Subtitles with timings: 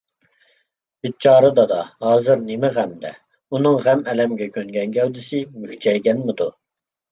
[1.05, 3.13] بىچارە دادا ھازىر نېمە غەمدە،
[3.59, 6.53] ئۇنىڭ غەم-ئەلەمگە كۆنگەن گەۋدىسى مۈكچەيگەنمىدۇ؟